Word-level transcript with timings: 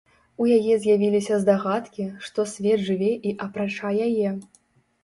У 0.43 0.45
яе 0.57 0.77
з'явіліся 0.85 1.37
здагадкі, 1.43 2.09
што 2.25 2.47
свет 2.53 2.79
жыве 2.89 3.13
і 3.31 3.37
апрача 3.49 3.97
яе. 4.09 4.35